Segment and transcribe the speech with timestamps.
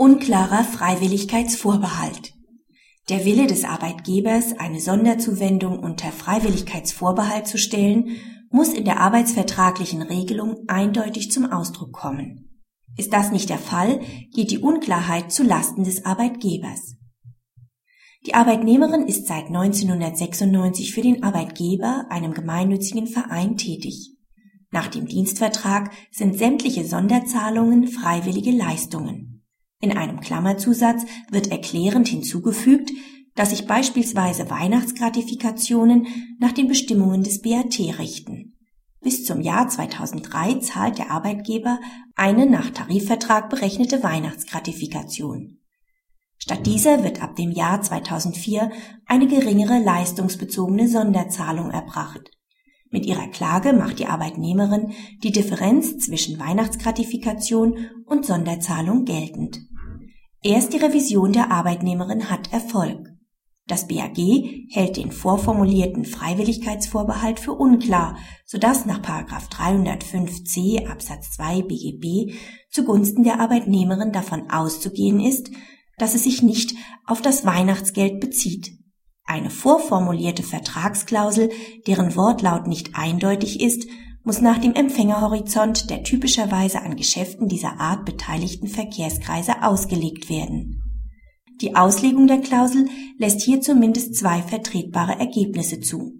[0.00, 2.32] Unklarer Freiwilligkeitsvorbehalt.
[3.08, 8.10] Der Wille des Arbeitgebers, eine Sonderzuwendung unter Freiwilligkeitsvorbehalt zu stellen,
[8.48, 12.62] muss in der arbeitsvertraglichen Regelung eindeutig zum Ausdruck kommen.
[12.96, 14.00] Ist das nicht der Fall,
[14.32, 16.94] geht die Unklarheit zu Lasten des Arbeitgebers.
[18.24, 24.16] Die Arbeitnehmerin ist seit 1996 für den Arbeitgeber, einem gemeinnützigen Verein, tätig.
[24.70, 29.37] Nach dem Dienstvertrag sind sämtliche Sonderzahlungen freiwillige Leistungen.
[29.80, 32.90] In einem Klammerzusatz wird erklärend hinzugefügt,
[33.34, 36.08] dass sich beispielsweise Weihnachtsgratifikationen
[36.40, 38.56] nach den Bestimmungen des BAT richten.
[39.00, 41.78] Bis zum Jahr 2003 zahlt der Arbeitgeber
[42.16, 45.60] eine nach Tarifvertrag berechnete Weihnachtsgratifikation.
[46.38, 48.72] Statt dieser wird ab dem Jahr 2004
[49.06, 52.30] eine geringere leistungsbezogene Sonderzahlung erbracht.
[52.90, 54.92] Mit ihrer Klage macht die Arbeitnehmerin
[55.22, 59.60] die Differenz zwischen Weihnachtsgratifikation und Sonderzahlung geltend.
[60.42, 63.08] Erst die Revision der Arbeitnehmerin hat Erfolg.
[63.66, 64.16] Das BAG
[64.70, 72.32] hält den vorformulierten Freiwilligkeitsvorbehalt für unklar, sodass nach 305c Absatz 2 BGB
[72.70, 75.50] zugunsten der Arbeitnehmerin davon auszugehen ist,
[75.98, 78.78] dass es sich nicht auf das Weihnachtsgeld bezieht.
[79.28, 81.50] Eine vorformulierte Vertragsklausel,
[81.86, 83.86] deren Wortlaut nicht eindeutig ist,
[84.24, 90.82] muss nach dem Empfängerhorizont der typischerweise an Geschäften dieser Art beteiligten Verkehrskreise ausgelegt werden.
[91.60, 96.14] Die Auslegung der Klausel lässt hier zumindest zwei vertretbare Ergebnisse zu.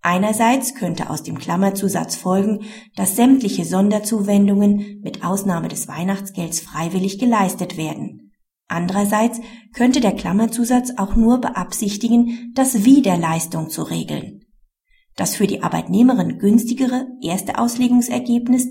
[0.00, 7.76] Einerseits könnte aus dem Klammerzusatz folgen, dass sämtliche Sonderzuwendungen mit Ausnahme des Weihnachtsgelds freiwillig geleistet
[7.76, 8.25] werden.
[8.68, 9.40] Andererseits
[9.72, 14.44] könnte der Klammerzusatz auch nur beabsichtigen, das Wie der Leistung zu regeln.
[15.14, 18.68] Das für die Arbeitnehmerin günstigere erste Auslegungsergebnis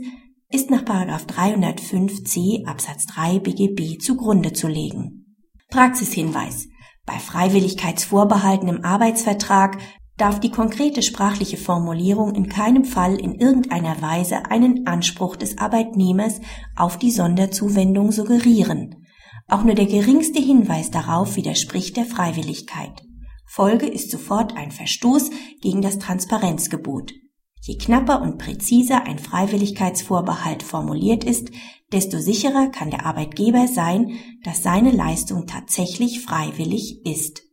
[0.52, 5.38] ist nach 305c Absatz 3 BGB zugrunde zu legen.
[5.70, 6.68] Praxishinweis.
[7.06, 9.78] Bei Freiwilligkeitsvorbehalten im Arbeitsvertrag
[10.18, 16.40] darf die konkrete sprachliche Formulierung in keinem Fall in irgendeiner Weise einen Anspruch des Arbeitnehmers
[16.76, 19.05] auf die Sonderzuwendung suggerieren.
[19.48, 23.04] Auch nur der geringste Hinweis darauf widerspricht der Freiwilligkeit.
[23.48, 25.30] Folge ist sofort ein Verstoß
[25.62, 27.14] gegen das Transparenzgebot.
[27.62, 31.50] Je knapper und präziser ein Freiwilligkeitsvorbehalt formuliert ist,
[31.92, 37.45] desto sicherer kann der Arbeitgeber sein, dass seine Leistung tatsächlich freiwillig ist.